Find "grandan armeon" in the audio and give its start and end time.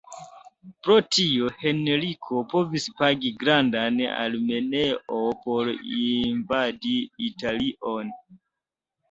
3.43-4.73